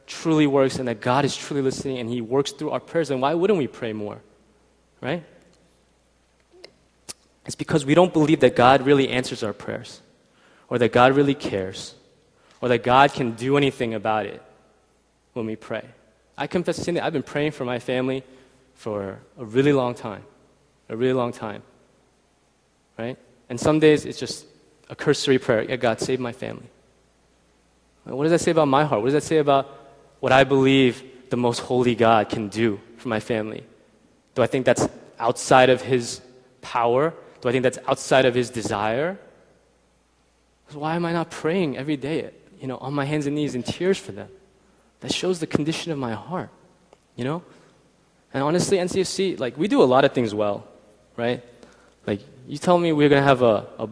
[0.06, 3.20] truly works and that God is truly listening and he works through our prayers then
[3.20, 4.20] why wouldn't we pray more?
[5.00, 5.22] Right?
[7.46, 10.00] It's because we don't believe that God really answers our prayers
[10.68, 11.94] or that God really cares
[12.60, 14.42] or that God can do anything about it
[15.32, 15.84] when we pray.
[16.36, 18.24] I confess to sin that I've been praying for my family
[18.74, 20.24] for a really long time.
[20.88, 21.62] A really long time.
[22.98, 23.16] Right?
[23.48, 24.46] And some days it's just
[24.88, 25.62] a cursory prayer.
[25.62, 26.68] Yeah, God, save my family.
[28.04, 29.02] What does that say about my heart?
[29.02, 29.68] What does that say about
[30.20, 33.64] what I believe the most holy God can do for my family?
[34.34, 34.88] Do I think that's
[35.18, 36.20] outside of His
[36.62, 37.14] power?
[37.40, 39.18] Do I think that's outside of His desire?
[40.72, 43.62] Why am I not praying every day, you know, on my hands and knees in
[43.62, 44.28] tears for them?
[45.00, 46.50] That shows the condition of my heart,
[47.16, 47.42] you know?
[48.32, 50.66] And honestly, NCFC, like, we do a lot of things well,
[51.16, 51.42] right?
[52.06, 53.88] Like, you tell me we're going to have a, a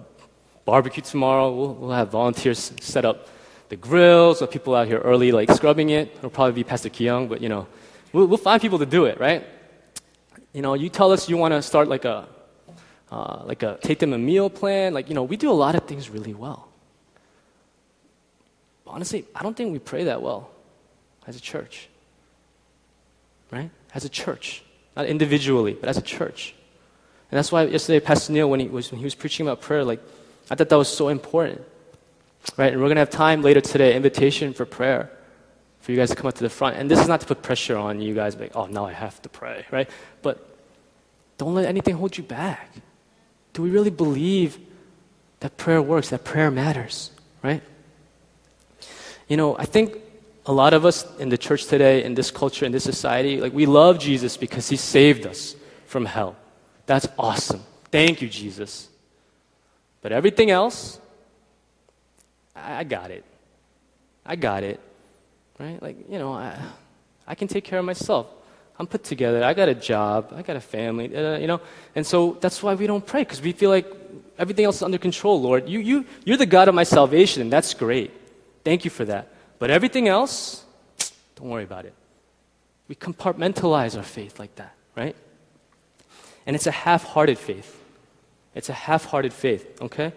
[0.64, 3.28] barbecue tomorrow, we'll, we'll have volunteers set up
[3.68, 6.14] the grills, or people out here early, like, scrubbing it.
[6.16, 7.66] It'll probably be Pastor Kyung, but, you know,
[8.12, 9.46] we'll, we'll find people to do it, right?
[10.52, 12.26] You know, you tell us you want to start like a,
[13.10, 14.94] uh, like a, take them a meal plan.
[14.94, 16.68] Like, you know, we do a lot of things really well.
[18.86, 20.50] Honestly, I don't think we pray that well
[21.28, 21.88] as a church.
[23.52, 23.70] Right?
[23.94, 24.64] As a church.
[24.96, 26.54] Not individually, but as a church.
[27.30, 29.84] And that's why yesterday, Pastor Neil, when he was, when he was preaching about prayer,
[29.84, 30.00] like,
[30.50, 31.60] I thought that was so important.
[32.56, 32.72] Right?
[32.72, 35.10] And we're going to have time later today, invitation for prayer,
[35.80, 36.76] for you guys to come up to the front.
[36.76, 39.20] And this is not to put pressure on you guys, like, oh, now I have
[39.22, 39.88] to pray, right?
[40.22, 40.48] But
[41.36, 42.72] don't let anything hold you back.
[43.52, 44.58] Do we really believe
[45.40, 47.10] that prayer works, that prayer matters,
[47.42, 47.62] right?
[49.28, 49.98] You know, I think
[50.48, 53.52] a lot of us in the church today, in this culture, in this society, like
[53.52, 55.54] we love Jesus because he saved us
[55.86, 56.36] from hell.
[56.86, 57.62] That's awesome.
[57.92, 58.88] Thank you, Jesus.
[60.00, 60.98] But everything else,
[62.56, 63.24] I got it.
[64.24, 64.80] I got it.
[65.58, 65.82] Right?
[65.82, 66.58] Like, you know, I,
[67.26, 68.26] I can take care of myself.
[68.78, 69.44] I'm put together.
[69.44, 70.32] I got a job.
[70.34, 71.14] I got a family.
[71.14, 71.60] Uh, you know,
[71.94, 73.86] and so that's why we don't pray because we feel like
[74.38, 75.42] everything else is under control.
[75.42, 78.12] Lord, you you you're the God of my salvation, and that's great.
[78.64, 79.34] Thank you for that.
[79.58, 80.64] But everything else,
[81.36, 81.94] don't worry about it.
[82.88, 85.16] We compartmentalize our faith like that, right?
[86.46, 87.74] And it's a half hearted faith.
[88.54, 90.12] It's a half hearted faith, okay?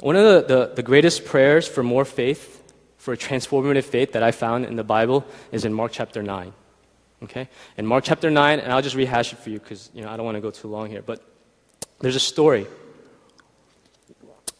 [0.00, 2.62] One of the, the, the, greatest prayers for more faith,
[2.98, 6.52] for a transformative faith that I found in the Bible is in Mark chapter 9.
[7.22, 7.48] Okay?
[7.78, 10.16] In Mark chapter 9, and I'll just rehash it for you because you know, I
[10.16, 11.22] don't want to go too long here, but
[12.00, 12.66] there's a story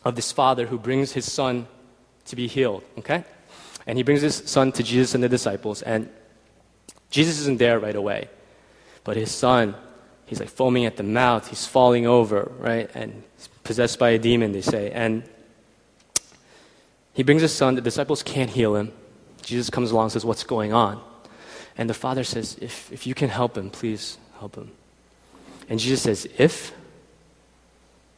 [0.05, 1.67] of this father who brings his son
[2.27, 3.25] to be healed, okay?
[3.87, 6.09] And he brings his son to Jesus and the disciples, and
[7.11, 8.29] Jesus isn't there right away.
[9.05, 9.77] But his son
[10.27, 12.91] he's like foaming at the mouth, he's falling over, right?
[12.95, 13.23] And
[13.65, 14.91] possessed by a demon, they say.
[14.91, 15.23] And
[17.15, 18.93] he brings his son, the disciples can't heal him.
[19.43, 21.01] Jesus comes along and says, What's going on?
[21.79, 24.73] And the father says, If, if you can help him, please help him.
[25.69, 26.73] And Jesus says, If,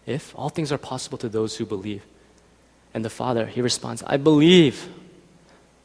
[0.07, 2.03] if, all things are possible to those who believe.
[2.99, 4.89] And the father, he responds, I believe.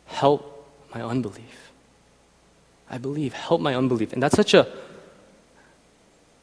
[0.08, 1.72] Help my unbelief.
[2.90, 3.34] I believe.
[3.34, 4.14] Help my unbelief.
[4.14, 4.68] And that's such a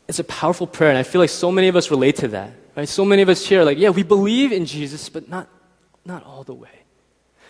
[0.06, 2.52] it's a powerful prayer, and I feel like so many of us relate to that.
[2.76, 2.88] Right?
[2.88, 5.48] So many of us here, like, yeah, we believe in Jesus, but not
[6.04, 6.84] not all the way.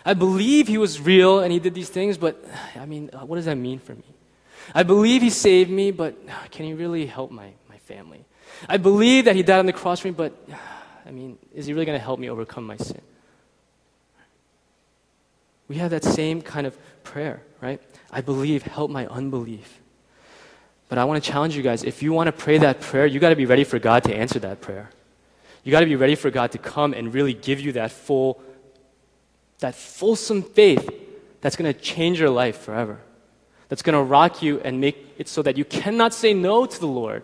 [0.03, 2.43] I believe he was real and he did these things, but
[2.75, 4.15] I mean, uh, what does that mean for me?
[4.73, 8.25] I believe he saved me, but uh, can he really help my, my family?
[8.67, 10.55] I believe that he died on the cross for me, but uh,
[11.05, 13.01] I mean, is he really going to help me overcome my sin?
[15.71, 17.81] We have that same kind of prayer, right?
[18.11, 19.79] I believe, help my unbelief.
[20.89, 23.21] But I want to challenge you guys if you want to pray that prayer, you
[23.21, 24.89] got to be ready for God to answer that prayer.
[25.63, 28.43] You got to be ready for God to come and really give you that full,
[29.59, 30.89] that fulsome faith
[31.39, 32.99] that's going to change your life forever.
[33.69, 36.79] That's going to rock you and make it so that you cannot say no to
[36.81, 37.23] the Lord,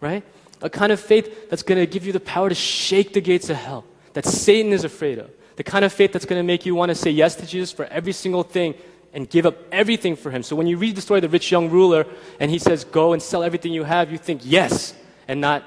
[0.00, 0.22] right?
[0.62, 3.50] A kind of faith that's going to give you the power to shake the gates
[3.50, 5.28] of hell, that Satan is afraid of.
[5.56, 7.72] The kind of faith that's going to make you want to say yes to Jesus
[7.72, 8.74] for every single thing
[9.12, 10.42] and give up everything for him.
[10.42, 12.06] So when you read the story of the rich young ruler
[12.38, 14.94] and he says, Go and sell everything you have, you think yes,
[15.26, 15.64] and not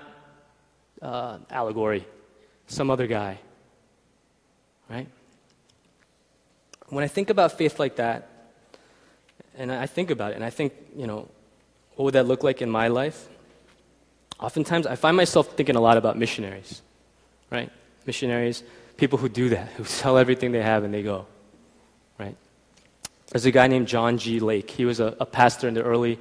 [1.02, 2.06] uh, allegory,
[2.68, 3.40] some other guy.
[4.90, 5.08] Right?
[6.90, 8.30] When I think about faith like that,
[9.58, 11.28] and I think about it, and I think, you know,
[11.96, 13.28] what would that look like in my life?
[14.40, 16.82] Oftentimes, I find myself thinking a lot about missionaries,
[17.52, 17.72] right?
[18.06, 18.64] Missionaries
[18.98, 21.26] people who do that, who sell everything they have and they go,
[22.18, 22.36] right?
[23.30, 24.40] There's a guy named John G.
[24.40, 24.70] Lake.
[24.70, 26.20] He was a, a pastor in the early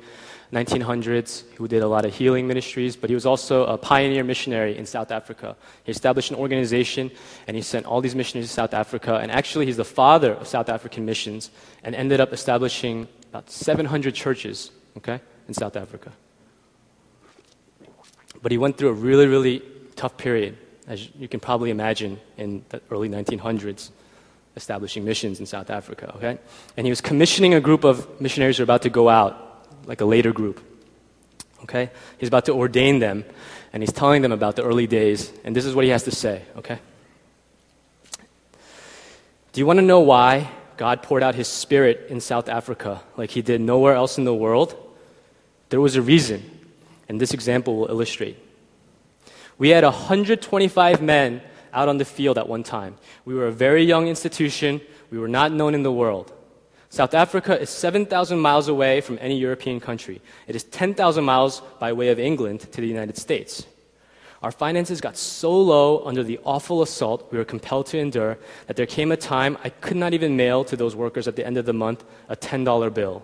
[0.53, 4.77] 1900s who did a lot of healing ministries, but he was also a pioneer missionary
[4.77, 5.57] in South Africa.
[5.85, 7.11] He established an organization
[7.47, 9.17] and he sent all these missionaries to South Africa.
[9.17, 11.51] And actually, he's the father of South African missions
[11.83, 16.13] and ended up establishing about 700 churches, okay, in South Africa.
[18.43, 19.63] But he went through a really, really
[19.97, 23.91] tough period as you can probably imagine, in the early 1900s,
[24.57, 26.39] establishing missions in South Africa, okay?
[26.77, 30.01] And he was commissioning a group of missionaries who are about to go out, like
[30.01, 30.61] a later group,
[31.63, 31.91] okay?
[32.19, 33.25] He's about to ordain them,
[33.73, 36.11] and he's telling them about the early days, and this is what he has to
[36.11, 36.79] say, okay?
[39.53, 43.31] Do you want to know why God poured out his spirit in South Africa like
[43.31, 44.75] he did nowhere else in the world?
[45.69, 46.43] There was a reason,
[47.09, 48.37] and this example will illustrate.
[49.59, 52.97] We had 125 men out on the field at one time.
[53.25, 54.81] We were a very young institution.
[55.11, 56.33] We were not known in the world.
[56.91, 60.21] South Africa is 7,000 miles away from any European country.
[60.47, 63.67] It is 10,000 miles by way of England to the United States.
[64.43, 68.77] Our finances got so low under the awful assault we were compelled to endure that
[68.77, 71.57] there came a time I could not even mail to those workers at the end
[71.57, 73.23] of the month a $10 bill.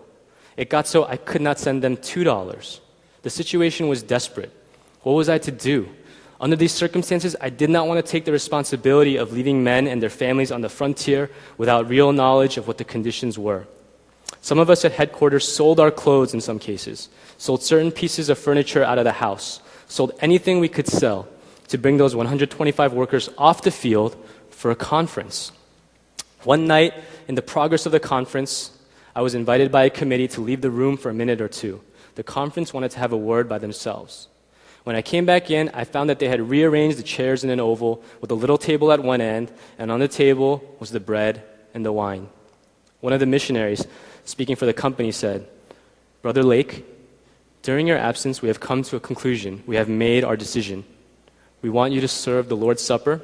[0.56, 2.80] It got so I could not send them $2.
[3.22, 4.52] The situation was desperate.
[5.02, 5.88] What was I to do?
[6.40, 10.00] Under these circumstances, I did not want to take the responsibility of leaving men and
[10.00, 13.66] their families on the frontier without real knowledge of what the conditions were.
[14.40, 18.38] Some of us at headquarters sold our clothes in some cases, sold certain pieces of
[18.38, 21.26] furniture out of the house, sold anything we could sell
[21.68, 24.16] to bring those 125 workers off the field
[24.50, 25.50] for a conference.
[26.44, 26.94] One night,
[27.26, 28.78] in the progress of the conference,
[29.14, 31.80] I was invited by a committee to leave the room for a minute or two.
[32.14, 34.28] The conference wanted to have a word by themselves.
[34.88, 37.60] When I came back in, I found that they had rearranged the chairs in an
[37.60, 41.42] oval with a little table at one end, and on the table was the bread
[41.74, 42.30] and the wine.
[43.00, 43.86] One of the missionaries,
[44.24, 45.46] speaking for the company, said,
[46.22, 46.86] Brother Lake,
[47.60, 49.62] during your absence, we have come to a conclusion.
[49.66, 50.84] We have made our decision.
[51.60, 53.20] We want you to serve the Lord's Supper,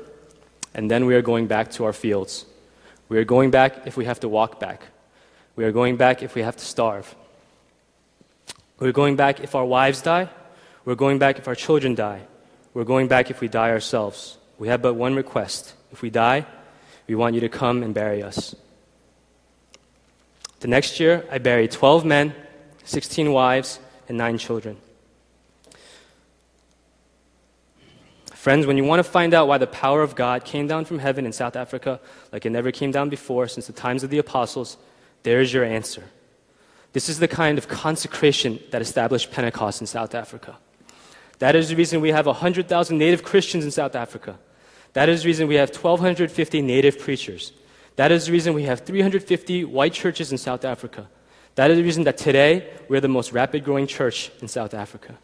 [0.75, 2.45] and then we are going back to our fields.
[3.09, 4.83] We are going back if we have to walk back.
[5.57, 7.15] We are going back if we have to starve.
[8.79, 10.29] We're going back if our wives die.
[10.85, 12.23] We're going back if our children die.
[12.75, 14.37] We're going back if we die ourselves.
[14.59, 15.75] We have but one request.
[15.93, 16.47] If we die,
[17.07, 18.55] we want you to come and bury us.
[20.61, 22.35] The next year, I buried 12 men,
[22.85, 24.77] 16 wives, and 9 children.
[28.33, 30.99] Friends, when you want to find out why the power of God came down from
[30.99, 31.99] heaven in South Africa
[32.31, 34.77] like it never came down before since the times of the apostles,
[35.23, 36.05] there's your answer.
[36.93, 40.59] This is the kind of consecration that established Pentecost in South Africa.
[41.39, 44.39] That is the reason we have 100,000 native Christians in South Africa.
[44.93, 47.53] That is the reason we have 1,250 native preachers.
[47.97, 51.09] That is the reason we have 350 white churches in South Africa.
[51.57, 55.17] That is the reason that today we're the most rapid growing church in South Africa.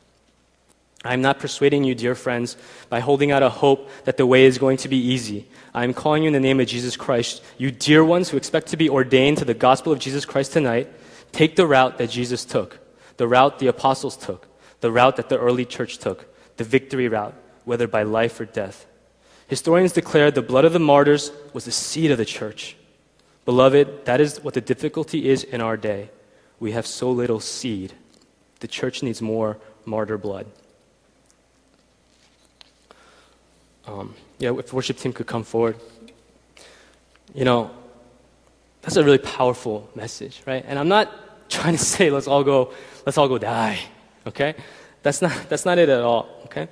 [1.03, 2.57] I am not persuading you, dear friends,
[2.91, 5.47] by holding out a hope that the way is going to be easy.
[5.73, 7.43] I am calling you in the name of Jesus Christ.
[7.57, 10.93] You dear ones who expect to be ordained to the gospel of Jesus Christ tonight,
[11.33, 12.79] take the route that Jesus took,
[13.17, 14.47] the route the apostles took,
[14.81, 16.27] the route that the early church took,
[16.57, 18.87] the victory route, whether by life or death.
[19.49, 22.77] Historians declare the blood of the martyrs was the seed of the church.
[23.45, 26.11] Beloved, that is what the difficulty is in our day.
[26.61, 27.95] We have so little seed.
[28.61, 30.47] The church needs more martyr blood.
[33.87, 35.77] Um, yeah, if worship team could come forward.
[37.35, 37.71] You know,
[38.83, 40.65] that's a really powerful message, right?
[40.67, 41.11] And I'm not
[41.49, 42.73] trying to say let's all go,
[43.05, 43.81] let's all go die,
[44.31, 44.55] okay?
[45.03, 46.69] That's not, that's not it at all, okay?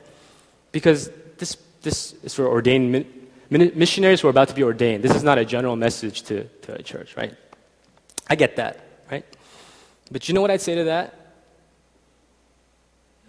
[0.73, 3.07] Because this, this is for ordained
[3.51, 5.03] missionaries who are about to be ordained.
[5.03, 7.35] This is not a general message to, to a church, right?
[8.29, 8.81] I get that,
[9.11, 9.25] right?
[10.11, 11.15] But you know what I'd say to that?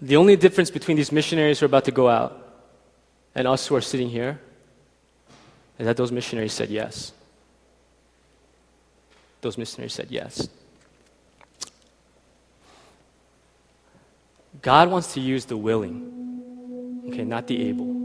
[0.02, 2.66] The only difference between these missionaries who are about to go out
[3.36, 4.40] and us who are sitting here
[5.78, 7.14] is that those missionaries said yes.
[9.42, 10.50] Those missionaries said yes.
[14.62, 17.99] God wants to use the willing, okay, not the able.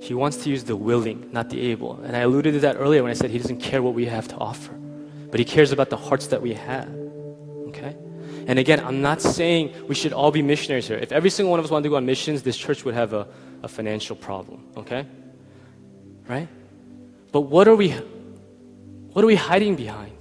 [0.00, 2.00] He wants to use the willing, not the able.
[2.02, 4.28] And I alluded to that earlier when I said He doesn't care what we have
[4.28, 4.72] to offer,
[5.30, 6.88] but He cares about the hearts that we have,
[7.68, 7.96] okay?
[8.46, 10.98] And again, I'm not saying we should all be missionaries here.
[10.98, 13.12] If every single one of us wanted to go on missions, this church would have
[13.12, 13.26] a,
[13.62, 15.06] a financial problem, okay?
[16.28, 16.48] Right?
[17.32, 17.90] But what are we
[19.14, 20.12] what are we hiding behind?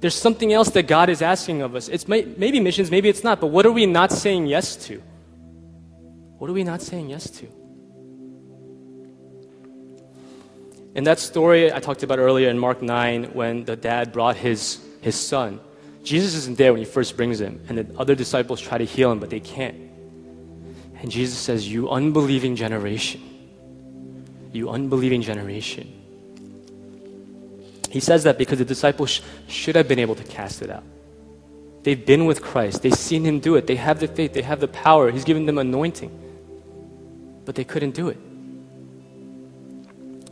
[0.00, 1.88] There's something else that God is asking of us.
[1.88, 5.02] It's may, maybe missions, maybe it's not, but what are we not saying yes to?
[6.38, 7.46] What are we not saying yes to?
[10.94, 14.78] In that story I talked about earlier in Mark 9, when the dad brought his,
[15.00, 15.58] his son,
[16.04, 19.10] Jesus isn't there when he first brings him, and the other disciples try to heal
[19.10, 19.74] him, but they can't.
[21.00, 23.22] And Jesus says, You unbelieving generation.
[24.52, 26.03] You unbelieving generation.
[27.94, 30.82] He says that because the disciples sh- should have been able to cast it out.
[31.84, 34.58] They've been with Christ, they've seen him do it, they have the faith, they have
[34.58, 36.10] the power, he's given them anointing.
[37.44, 38.16] But they couldn't do it.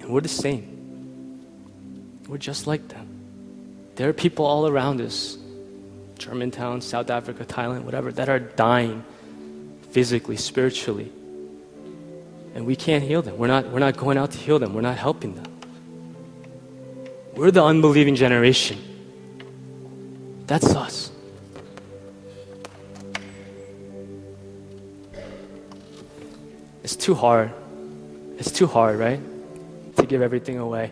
[0.01, 0.67] And we're the same.
[2.27, 3.07] We're just like them.
[3.95, 5.39] There are people all around us,
[6.19, 9.05] Germantown, South Africa, Thailand, whatever, that are dying
[9.93, 11.13] physically, spiritually.
[12.57, 13.39] And we can't heal them.
[13.39, 14.75] We're not, we're not going out to heal them.
[14.75, 15.52] We're not helping them.
[17.35, 18.79] We're the unbelieving generation.
[20.47, 21.11] That's us.
[26.83, 27.53] It's too hard.
[28.39, 29.21] It's too hard, right?
[29.97, 30.91] To give everything away.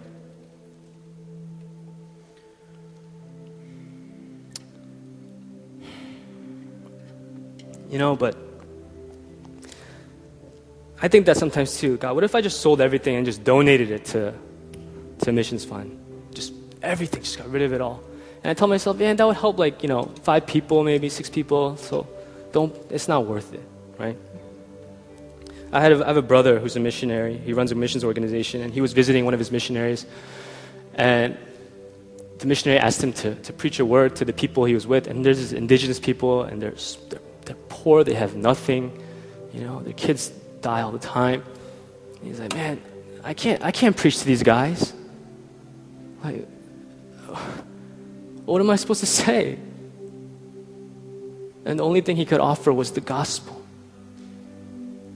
[7.91, 8.37] You know, but
[11.03, 11.97] I think that sometimes too.
[11.97, 14.33] God, what if I just sold everything and just donated it to,
[15.19, 16.00] to missions fund?
[16.83, 18.03] Everything, just got rid of it all.
[18.43, 21.29] And I tell myself, man, that would help like, you know, five people, maybe six
[21.29, 21.77] people.
[21.77, 22.07] So
[22.53, 23.63] don't, it's not worth it,
[23.99, 24.17] right?
[25.73, 27.37] I, had a, I have a brother who's a missionary.
[27.37, 30.07] He runs a missions organization, and he was visiting one of his missionaries.
[30.95, 31.37] And
[32.39, 35.07] the missionary asked him to, to preach a word to the people he was with.
[35.07, 36.75] And there's these indigenous people, and they're,
[37.11, 39.03] they're, they're poor, they have nothing.
[39.53, 40.29] You know, their kids
[40.63, 41.45] die all the time.
[42.17, 42.81] And he's like, man,
[43.23, 44.93] I can't, I can't preach to these guys.
[46.25, 46.49] Like,
[48.45, 49.59] what am I supposed to say?
[51.65, 53.63] And the only thing he could offer was the gospel.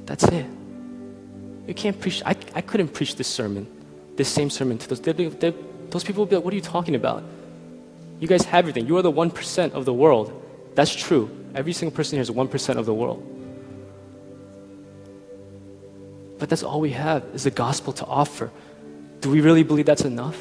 [0.07, 0.47] That's it.
[1.67, 2.23] You can't preach.
[2.25, 3.67] I, I couldn't preach this sermon,
[4.17, 5.01] this same sermon to those.
[5.01, 5.55] They'd be, they'd,
[5.91, 7.25] those people would be like, what are you talking about?
[8.21, 8.87] You guys have everything.
[8.87, 10.43] You are the 1% of the world.
[10.75, 11.31] That's true.
[11.55, 13.31] Every single person here is 1% of the world.
[16.39, 18.51] But that's all we have is the gospel to offer.
[19.21, 20.39] Do we really believe that's enough?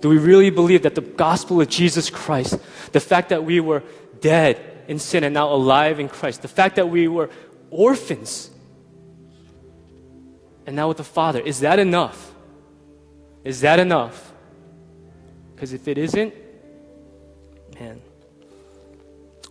[0.00, 2.58] Do we really believe that the gospel of Jesus Christ,
[2.92, 3.82] the fact that we were
[4.20, 7.30] dead in sin and now alive in Christ, the fact that we were
[7.70, 8.50] orphans
[10.66, 12.32] and now with the Father, is that enough?
[13.44, 14.32] Is that enough?
[15.54, 16.34] Because if it isn't,
[17.78, 18.00] man,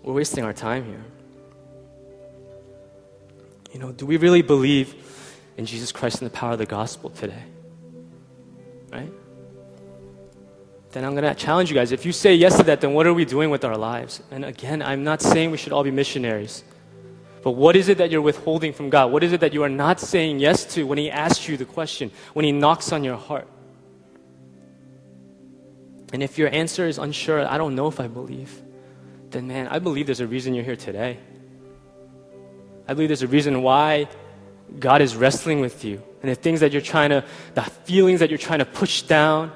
[0.04, 1.04] we're wasting our time here.
[3.72, 4.96] You know, do we really believe
[5.58, 7.44] in Jesus Christ and the power of the gospel today.
[8.92, 9.12] Right?
[10.94, 11.92] Then I'm going to challenge you guys.
[11.92, 14.22] If you say yes to that, then what are we doing with our lives?
[14.30, 16.64] And again, I'm not saying we should all be missionaries.
[17.42, 19.12] But what is it that you're withholding from God?
[19.12, 21.66] What is it that you are not saying yes to when He asks you the
[21.66, 23.48] question, when He knocks on your heart?
[26.14, 28.62] And if your answer is unsure, I don't know if I believe,
[29.32, 31.18] then man, I believe there's a reason you're here today.
[32.88, 34.08] I believe there's a reason why
[34.80, 36.04] God is wrestling with you.
[36.22, 37.26] And the things that you're trying to,
[37.56, 39.52] the feelings that you're trying to push down,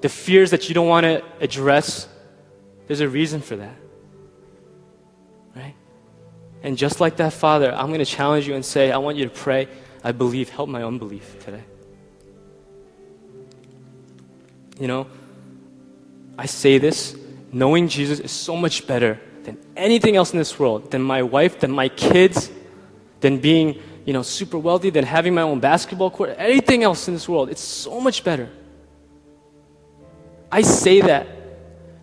[0.00, 2.08] the fears that you don't want to address,
[2.86, 3.76] there's a reason for that.
[5.54, 5.74] Right?
[6.62, 9.24] And just like that, Father, I'm going to challenge you and say, I want you
[9.24, 9.68] to pray,
[10.02, 11.64] I believe, help my unbelief today.
[14.78, 15.06] You know,
[16.38, 17.16] I say this
[17.52, 21.60] knowing Jesus is so much better than anything else in this world, than my wife,
[21.60, 22.50] than my kids,
[23.20, 27.14] than being, you know, super wealthy, than having my own basketball court, anything else in
[27.14, 27.50] this world.
[27.50, 28.48] It's so much better.
[30.52, 31.26] I say that,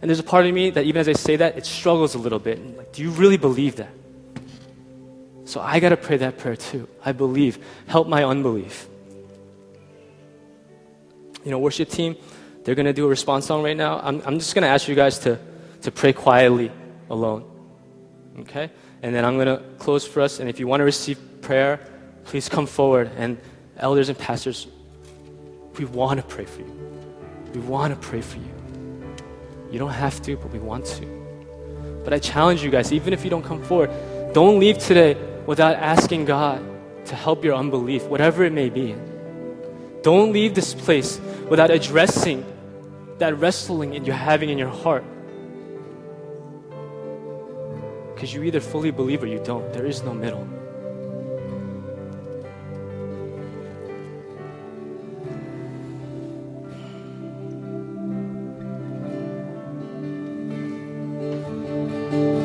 [0.02, 2.18] and there's a part of me that even as I say that, it struggles a
[2.18, 2.78] little bit.
[2.78, 3.90] Like, do you really believe that?
[5.46, 6.88] So I got to pray that prayer too.
[7.04, 7.64] I believe.
[7.88, 8.88] Help my unbelief.
[11.44, 12.18] You know, worship team,
[12.64, 14.00] they're going to do a response song right now.
[14.00, 15.40] I'm, I'm just going to ask you guys to,
[15.84, 16.70] to pray quietly
[17.10, 17.50] alone.
[18.40, 18.70] Okay?
[19.02, 20.42] And then I'm going to close for us.
[20.42, 21.80] And if you want to receive prayer,
[22.26, 23.10] please come forward.
[23.16, 23.38] And
[23.78, 24.68] elders and pastors,
[25.78, 26.77] we want to pray for you.
[27.58, 28.54] We want to pray for you.
[29.72, 31.06] You don't have to, but we want to.
[32.04, 33.90] But I challenge you guys, even if you don't come forward,
[34.32, 36.62] don't leave today without asking God
[37.06, 38.96] to help your unbelief, whatever it may be.
[40.04, 42.46] Don't leave this place without addressing
[43.18, 45.04] that wrestling that you're having in your heart.
[48.14, 49.74] Because you either fully believe or you don't.
[49.74, 50.48] There is no middle.